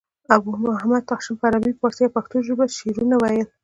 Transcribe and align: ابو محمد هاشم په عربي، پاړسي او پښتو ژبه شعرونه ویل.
ابو 0.35 0.51
محمد 0.65 1.03
هاشم 1.09 1.35
په 1.39 1.45
عربي، 1.49 1.71
پاړسي 1.79 2.03
او 2.05 2.13
پښتو 2.15 2.37
ژبه 2.47 2.65
شعرونه 2.77 3.15
ویل. 3.17 3.47